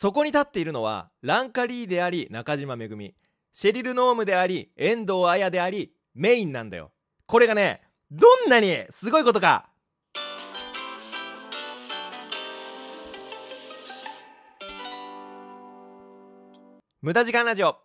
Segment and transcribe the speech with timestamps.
[0.00, 3.14] そこに立っているのはランカリーであり中島めぐみ
[3.52, 6.90] シェリル・ノームであり遠藤綾でありメインなんだよ。
[7.26, 9.68] これがねどんなにすごいことか。
[17.02, 17.76] 無駄時間ラジオ。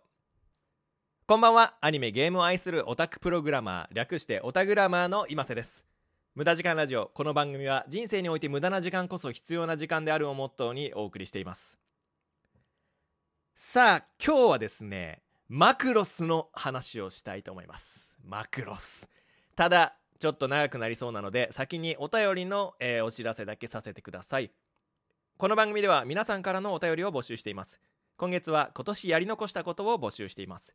[1.26, 1.74] こんばんは。
[1.82, 5.84] アニメゲームを愛するオタクプログラマー略してオタグラマーの今瀬です。
[6.34, 7.10] 無駄時間ラジオ。
[7.12, 11.78] この番組は人生において無駄な時間こそ必要な時間であるをモットーにお送りしています。
[13.58, 18.18] さあ今日はですねマクロスの話をしたいと思います。
[18.22, 19.08] マクロス。
[19.56, 24.50] ただちょっと長くなりそうなので先にお便りの、えー、お知らせだけさせてください。
[25.38, 27.80] この番組では皆さんからのお便りを募集しています。
[28.18, 30.74] 今月は今年やり残したことを募集しています。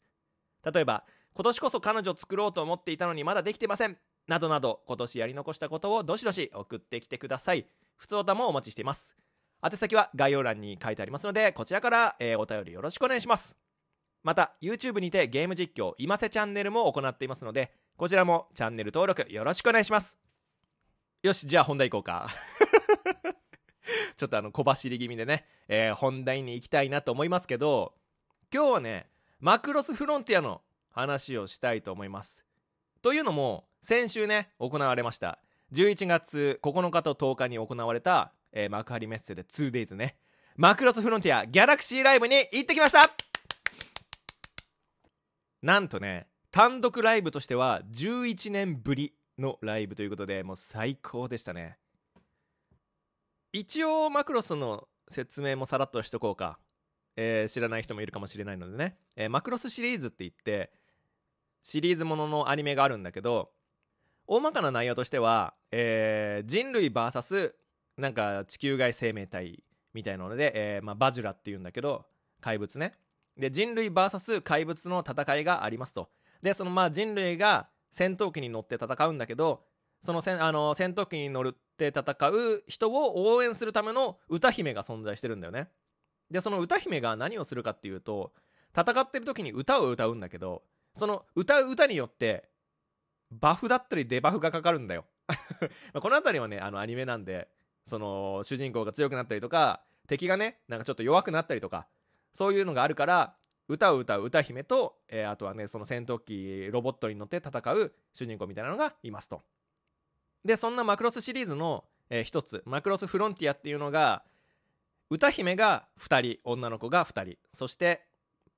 [0.66, 1.04] 例えば
[1.36, 3.98] 今年こそ彼女作ろうと思っていたのにまだできてません。
[4.28, 7.68] などなど今年やり残したことをどしどし送ってきてください。
[7.98, 9.21] 普通歌もお待ちしています。
[9.64, 13.56] 宛先は概要欄に書いてありますのでこちらから、えー、お便りよろしくお願いします。
[14.24, 20.18] また YouTube にてゲーム実況今瀬チャンネルも行っていますのでこちらもチャンネル登録よろしくお願いします。
[21.24, 22.30] よしじゃあ本題行こうか。
[24.18, 27.96] ちょっとあの小走り気味でね、えー、本題に行きたいなと思いますけど
[28.54, 32.44] 今日はねマクロスフロンティアの話をしたいと思います。
[33.02, 35.40] というのも先週ね行われました。
[35.74, 40.18] 11月9日と10日に行われた、えー、幕張メッセで 2days ね。
[40.56, 43.10] マクロスフロンティアギャラクシーライブに行ってきました。
[45.62, 51.78] なんとね単独ライブとしては11年ぶりのライブということでもう最高でしたね。
[53.54, 56.58] 一応マクロスの説明もさらっとしとこうか、
[57.16, 60.72] えー、知らない人もいるかもしれないのでね、えー、マクロスシリーズって言って
[61.62, 63.52] シリーズもののアニメがあるんだけど
[64.26, 67.54] 大まかな内容としては、えー、人類 VS
[68.02, 69.64] なんか地球外生命体
[69.94, 72.06] みたいなので、えーまあ、バジュラっていうんだけど
[72.42, 72.94] 怪物ね。
[73.38, 76.10] で人類 VS 怪物の戦いがありますと。
[76.42, 79.64] でそのまあ人類が戦闘機に乗って戦うんだけど
[80.04, 85.70] その戦あの戦闘機に乗って戦う人を応援するための歌姫が存在してるんだよね。
[86.32, 88.34] でその歌姫が何をするかっていうと
[88.76, 90.64] 戦ってる時に歌を歌うんだけど
[90.96, 92.50] その歌う歌によって
[93.32, 95.06] バフだったりデバフがかかるんだよ。
[95.94, 97.48] この辺りはねあのアニメなんで
[97.86, 101.88] その主人公が強くなったりとか敵がねなんかちょっと弱くなったりとか
[102.34, 103.36] そういうのがあるから
[103.68, 109.42] 歌を歌う歌姫と、えー、あとはねその戦闘機ロボットに乗って戦う主人公みたいなのがいますと。
[110.44, 114.24] でそんなマクロスシリーズの、えー、一つマクロスフロンティアっていうのが
[115.10, 118.06] 歌姫が2人女の子が2人そして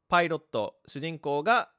[0.07, 1.69] パイロット主人公が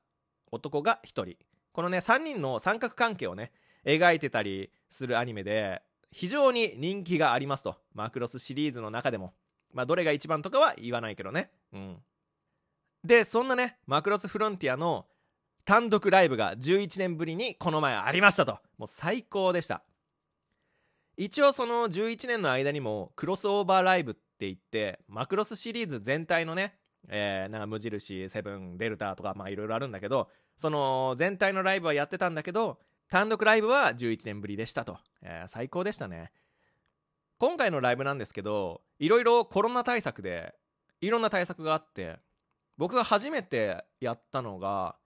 [0.51, 1.37] 男が1人。
[1.73, 3.51] このね3人の三角関係をね
[3.85, 5.83] 描いてたりするアニメで
[6.15, 7.75] 非常に人気がありますと。
[7.93, 9.35] マクロスシリーズの中でも。
[9.73, 11.51] まあどれが一番とかは言わないけどね。
[11.73, 11.97] うん。
[13.03, 15.07] でそんなねマクロスフロンティアの
[15.65, 18.61] 単独ライブが11年ぶりにこの前ありましたと。
[18.79, 19.83] もう最高でした。
[21.17, 26.77] 一応その11年の間にもクロスオーバーライブって言ってマクロスシリーズ全体のね、
[27.09, 36.31] えー、なんか無印セブンデルタとかまあいろいろあるんだけどその全体のライブはやってたんだけど単独ライブは11年ぶりでしたと、えー、最高でしたね。
[37.39, 40.55] 今回のライブなんですけどいろいろコロナ対策で
[41.01, 42.21] いろんな対策があって
[42.79, 44.97] 僕が初めてやったのが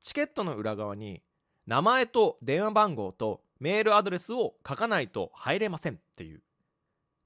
[0.00, 1.22] チケットの裏側に
[1.66, 6.42] 名前と電話番号とメールアドレスを書かないと入れませんっていう。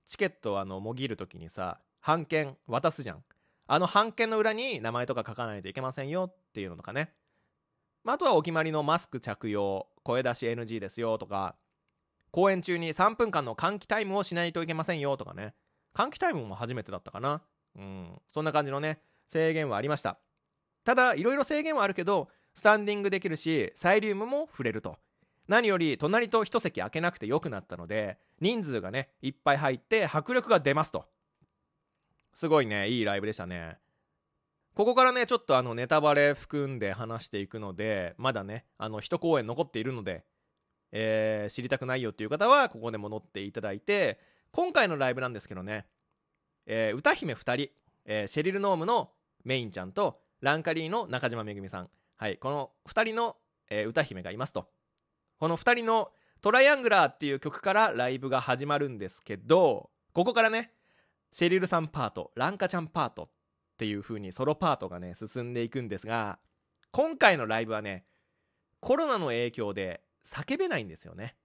[0.07, 3.25] チケットあのもぎる時にさ半券渡すじゃん。
[3.67, 7.13] あの半券の裏に名前とか書かないといけませんよっていうのとかね、
[8.03, 11.55] まあ、あとはお決まりのマスク着用声出し NG ですよとか
[12.31, 15.55] 公演中に3分間の換気タイムをしないといけませんよとかね。
[15.95, 17.43] 換気タイムも初めてだったかな。
[17.77, 18.21] うん。
[18.29, 20.19] そんな感じのね制限はありました。
[20.85, 24.99] ただいろいろ制限はあるけどスタンディングできるしサイリウムも触れると。
[25.49, 31.07] 何より隣と一席空けなくてよくなったので人数がねいっぱい入って迫力が出ますと。
[32.35, 33.79] すごいねいいライブでしたね。
[34.75, 40.25] ここからねちょっとあのネタバレ含んで話していくのでまだねあの一公演残っているので、
[40.93, 44.19] えー、知りたくないよっていう方はここで戻っていただいて
[44.53, 45.87] 今回のライブなんですけどね、
[46.67, 47.71] えー、歌姫2人、
[48.05, 49.13] えー、シェリル・ノームの
[49.45, 51.91] メインちゃんとランカリーの中島めぐみさん。
[52.17, 53.37] はいこの2人の、
[53.71, 54.69] え、歌姫がいますと。
[55.39, 56.13] この2人の
[56.43, 60.73] 「トライアングラー」っていう曲からライブが始まるんですけどここからね
[61.31, 63.29] シェリルさんパートランカちゃんパートっ
[63.77, 66.39] ていう風にソロパートがね進んでいくんですが
[66.91, 68.05] 今回のライブはね
[68.81, 71.37] コロナの影響で叫べないんですよね。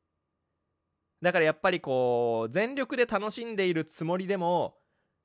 [1.21, 4.75] だからやっぱりこう全力で楽しんでいるつもりでも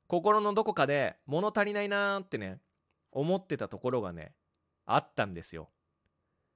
[0.06, 2.60] 心のどこかで物足りないなーってね
[3.10, 4.32] 思ってたところがね
[4.86, 5.70] あったんですよ。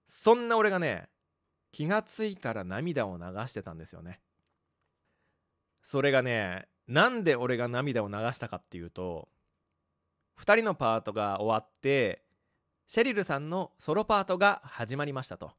[0.06, 1.08] そんな俺がね
[1.72, 4.20] 気がついたら涙を流してたんですよね。
[5.82, 9.28] それがねなんで俺が涙を流したかっていうと
[10.40, 12.22] 2人のパートが終わって
[12.86, 15.52] シェリルさんのソロパートが始まりましたと。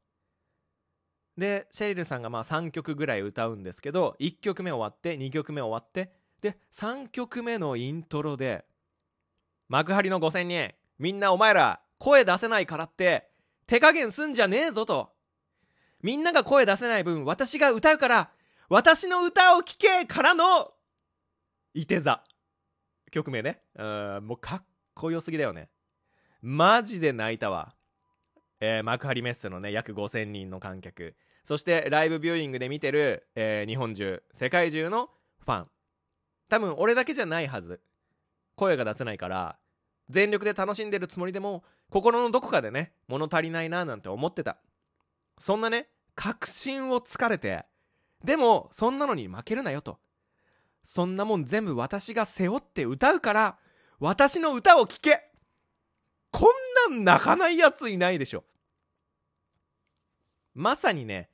[1.36, 8.64] でシェリルさんがまあ3曲ぐらい歌うんですけど1曲目終わって2曲目終わってで3曲目のイントロで
[9.68, 13.28] 幕張の5000人みんなお前ら声出せないからって
[13.66, 15.10] 手加減すんじゃねえぞと。
[16.02, 18.30] みんなが声出せない分私が歌うから
[18.68, 20.72] 私の歌を聴けからの
[21.72, 22.22] いて座。
[23.10, 23.60] 曲名ね。
[23.74, 24.64] うんもうかっ
[24.94, 25.70] こよすぎだよね。
[26.42, 27.74] マジで泣いたわ。
[28.60, 31.14] えー、幕張メッセのね約5000人の観客。
[31.44, 35.10] そしてライブビューイングで見てる、えー、日本中世界中の
[35.44, 35.68] ファン。
[36.48, 37.80] 多分俺だけじゃないはず。
[38.56, 39.56] 声が出せないから
[40.08, 44.58] 全力で楽しんでるつもりでも心のどこかでね物足りないななんて思ってた。
[45.38, 47.64] そんなね確信をつかれて
[48.22, 49.98] でもそんなのに負けるなよと。
[50.84, 53.58] そんなもん全部私が背負って歌うから
[53.98, 55.30] 私の歌を聴け。
[56.30, 56.44] こん
[56.86, 58.44] ん泣かないやついないでしょ。
[60.54, 61.30] まさにね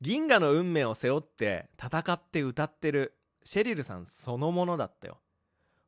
[0.00, 3.14] 銀河の運命を背負って戦って歌ってる
[3.44, 5.18] シェリルさんそのものだったよ。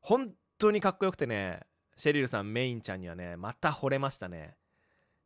[0.01, 1.61] 本当にかっこよくてね
[1.97, 4.57] シェリルさんメインちゃんにはねまた惚れましたね。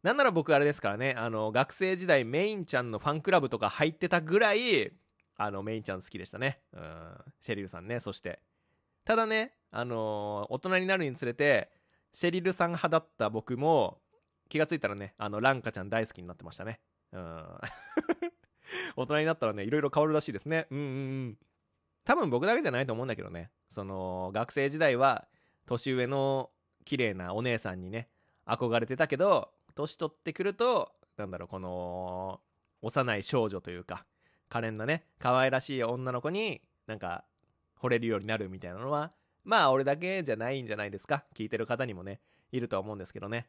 [0.02, 4.93] なんなら僕あれですからねあの学生時代メインちゃんのファンクラブとか入ってたぐらい
[5.37, 6.60] あのメインちゃん好きでしたね。
[6.72, 8.40] うんシェリルさんねそして。
[9.05, 11.70] ただねあのー、大人になるにつれて
[12.12, 13.99] シェリルさん派だった僕も
[14.49, 16.81] 気がついたらねあのランカちゃん大好きになってましたね。
[17.12, 17.44] うん。
[18.97, 20.67] 大人になったらねいろいろ変わるらしいですね。
[20.70, 20.88] うんうんう
[21.31, 21.38] ん。
[22.05, 23.50] 多分僕だけじゃないと思うんだけどね。
[23.70, 25.26] その学生時代は
[25.67, 26.50] 年上の
[26.85, 28.09] 綺麗なお姉さんにね
[28.47, 32.41] 憧れてたけど年取ってくるとなんだろうこの
[32.82, 34.05] 幼い少女というか
[34.49, 37.25] 可憐なね可愛らしい女の子になんか
[37.81, 39.11] 惚れるようになるみたいなのは
[39.44, 41.25] まあ俺だけじゃないんじゃないですか？
[41.37, 42.21] 聞いてる方にもね
[42.53, 43.49] いるとは思うんですけどね。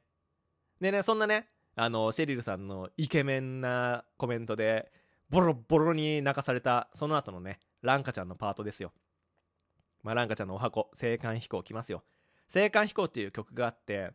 [0.81, 4.91] でねそんなねあのシェリルさんのイケメンなコメントで
[5.29, 8.91] ボロボロに泣かされたその後のねランカちゃんのパートですよ。
[10.03, 12.03] まあランカちゃんのお箱青函飛行来ますよ。
[12.55, 14.11] 青函飛行っていう曲があって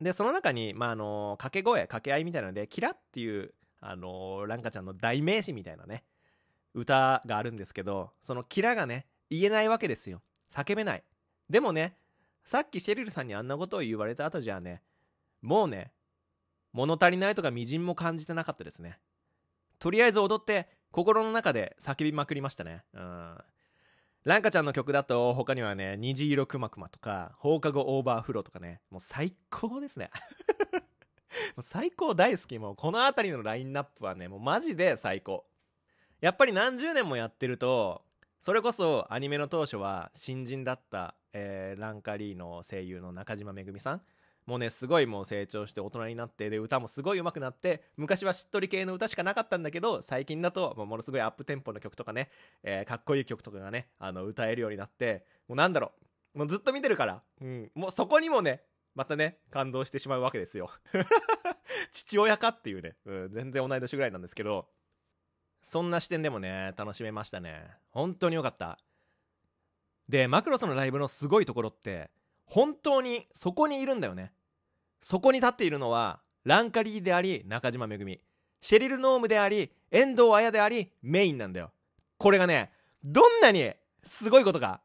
[0.00, 6.04] でその中にまああの掛け声掛け合いみたいなのでキラっていうあのランカちゃんの代名詞みたいなね
[6.74, 10.22] 歌があるんですけどそのキラがね言えないわけですよ。
[10.52, 11.04] 叫べない。
[11.48, 11.96] でもね
[12.44, 14.82] さっきシェリルさんにあんなことを言われた後じゃあね
[15.42, 15.92] もうね
[16.72, 18.98] 物足りないとかみじんも感じてなかったですね。
[19.78, 22.84] とりあえず踊って心の中で叫びまくりましたね。
[22.94, 23.38] うん。
[24.24, 30.10] ランカちゃんの曲だと他にはね「虹色くまくま」とか「放課後オーバーフロー」とかねもう最高ですね。
[31.56, 32.58] もう最高大好き。
[32.58, 35.46] もうこの辺りのラインナップはねもうマジで最高。
[36.20, 38.04] やっぱり何十年もやってると
[38.40, 44.02] それこそアニメの当初は新人だった、えー、ランカリーの声優の中島めぐみさん。
[44.46, 52.30] もうねすごいもう成長して大人になってで歌もすごい上手くなって昔はしっとり系の歌しかなかったんだけど最近だともうものすごいアップテンポの曲とかね、
[52.62, 55.92] えー、かっこいい曲とかがねあの歌えるようになってもうなんだろ
[56.34, 56.38] う。
[56.38, 58.62] もうずっと見てるから、うん、もうそこにもね
[58.94, 60.70] またね感動してしまうわけですよ。
[61.92, 64.66] 父親かっていうね、うん、全然同い年ぐらいなんですけど。
[65.62, 67.66] そんな視点でもね楽しめましたね。
[67.90, 68.78] 本当に良かった。
[70.08, 72.10] でマクロスのライブのすごいところって
[72.44, 74.32] 本当にそこにいるんだよね。
[75.00, 78.20] そこに立っているのはランカリーであり中島めぐみ。
[78.60, 81.72] シェリル・ノームであり遠藤綾でありメインなんだよ。
[82.18, 82.72] これがね
[83.04, 83.72] どんなに
[84.04, 84.80] すごいことか。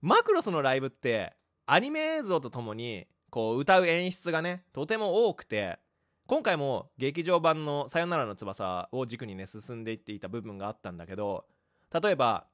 [0.00, 1.34] マクロスのライブって
[1.66, 5.78] アニメ映像とともにこう歌う演出がねとても多くて
[6.26, 11.44] 今回も劇場版の「さよならの翼」を軸にね進んでいっていた部分があったんだけど
[12.02, 12.46] 例えば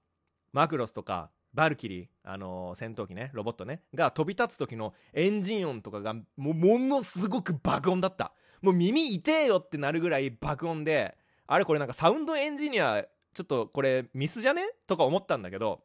[0.53, 8.33] マクロスとかバルキリー、あのー、戦闘機ねロボットねが飛び立つ時のエンジン音とかがもうものすごく爆音だった。
[8.61, 14.63] もう耳痛えよってなるぐらい爆音であれこれなんかサウンドエンジニアちょっとこれミスじゃね？
[14.87, 15.83] とか思ったんだけど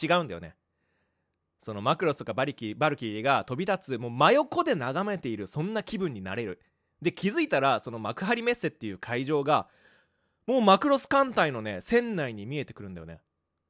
[0.00, 0.54] 違うんだよね。
[1.60, 6.60] そのマクロスとかバリキバルキリーが飛び立つもう真横で眺めているそんな気分になれる。
[7.04, 9.68] で気づいたらその幕張メッセっていう会場が
[10.46, 13.20] もうマクロス艦隊のね船内に見えてくるんだよね。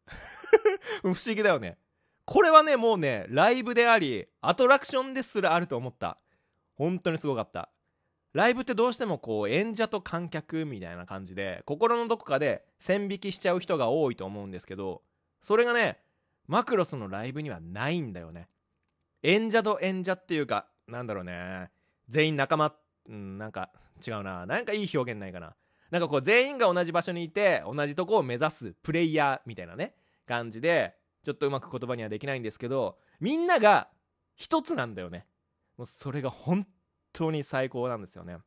[1.03, 1.77] 不思議だよね。
[2.25, 6.19] これはねもうねライブでありアトラクションですらあると思った。
[6.77, 7.71] 本当にすごかった。
[8.33, 15.03] ライブってどうしてもこう演者と観客みたいな感じで心のどこかで線引きしちゃう人が多いと思うんですけど
[15.43, 16.01] それがね
[16.47, 18.49] マクロスのライブにはないんだよね。
[19.23, 21.71] 演者と演者っていうかなんだろうね。
[22.09, 22.75] 全員仲間
[23.09, 23.71] うんなんか
[24.07, 24.47] 違うな。
[24.47, 25.55] なんかいい表現ないかな。
[25.91, 29.95] なんかこう全員が同じ場所にいて同じとこを目指すプレイヤーみたいなね
[30.27, 33.89] 感じでちょっとうまく言葉にはできないんですけどみんなが
[34.35, 35.27] 一つなんだよね。
[35.77, 36.67] もうそれが本
[37.13, 38.39] 当に最高なんですよね。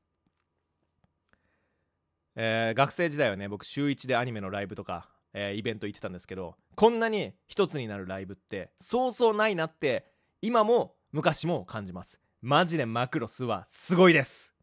[2.35, 10.05] えー、学生時代はね僕週1でアニメのライブとか、えー、イベント行ってたんですけどこんなに一つになるライブってそうそうないなって
[10.41, 12.19] 今も昔も感じます。
[12.41, 14.56] マジでマクロスはすごいです。